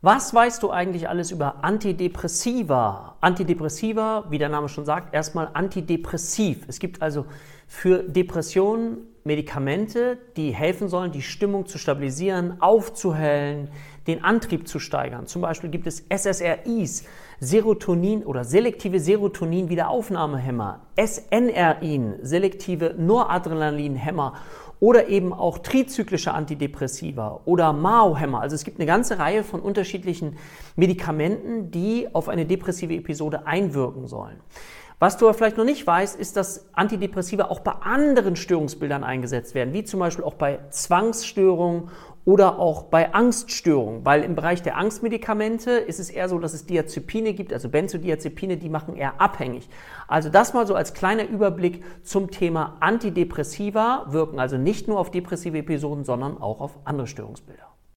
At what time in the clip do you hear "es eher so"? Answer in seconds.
46.00-46.40